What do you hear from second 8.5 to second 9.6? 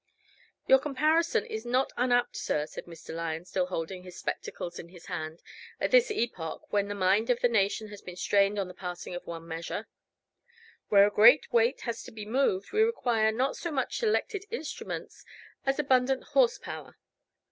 on the passing of one